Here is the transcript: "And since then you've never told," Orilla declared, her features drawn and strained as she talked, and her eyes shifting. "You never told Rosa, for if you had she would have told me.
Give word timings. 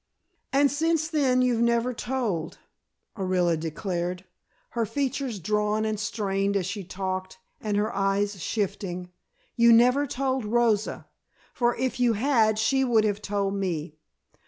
"And 0.51 0.71
since 0.71 1.07
then 1.09 1.43
you've 1.43 1.61
never 1.61 1.93
told," 1.93 2.57
Orilla 3.15 3.55
declared, 3.55 4.25
her 4.69 4.83
features 4.83 5.37
drawn 5.39 5.85
and 5.85 5.99
strained 5.99 6.57
as 6.57 6.65
she 6.65 6.83
talked, 6.83 7.37
and 7.59 7.77
her 7.77 7.95
eyes 7.95 8.41
shifting. 8.41 9.11
"You 9.55 9.71
never 9.71 10.07
told 10.07 10.43
Rosa, 10.43 11.07
for 11.53 11.75
if 11.75 11.99
you 11.99 12.13
had 12.13 12.57
she 12.57 12.83
would 12.83 13.03
have 13.03 13.21
told 13.21 13.53
me. 13.53 13.93